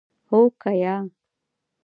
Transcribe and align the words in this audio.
هو 0.29 0.41
که 0.61 0.71
یا؟ 0.81 0.95